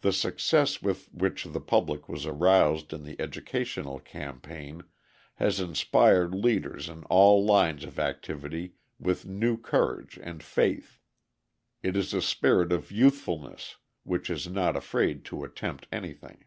The 0.00 0.12
success 0.12 0.82
with 0.82 1.14
which 1.14 1.44
the 1.44 1.60
public 1.60 2.08
was 2.08 2.26
aroused 2.26 2.92
in 2.92 3.04
the 3.04 3.14
educational 3.20 4.00
campaign 4.00 4.82
has 5.36 5.60
inspired 5.60 6.34
leaders 6.34 6.88
in 6.88 7.04
all 7.04 7.44
lines 7.44 7.84
of 7.84 8.00
activity 8.00 8.72
with 8.98 9.26
new 9.26 9.56
courage 9.56 10.18
and 10.20 10.42
faith. 10.42 10.98
It 11.84 11.96
is 11.96 12.12
a 12.12 12.20
spirit 12.20 12.72
of 12.72 12.90
youthfulness 12.90 13.76
which 14.02 14.28
is 14.28 14.48
not 14.48 14.74
afraid 14.76 15.24
to 15.26 15.44
attempt 15.44 15.86
anything. 15.92 16.46